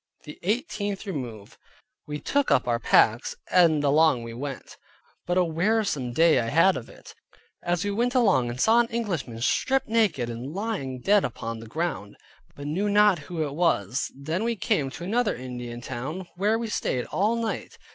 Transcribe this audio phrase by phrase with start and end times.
[0.23, 1.59] THE EIGHTEENTH REMOVE
[2.07, 4.75] We took up our packs and along we went,
[5.27, 7.13] but a wearisome day I had of it.
[7.61, 11.67] As we went along I saw an Englishman stripped naked, and lying dead upon the
[11.67, 12.15] ground,
[12.55, 14.11] but knew not who it was.
[14.15, 17.77] Then we came to another Indian town, where we stayed all night.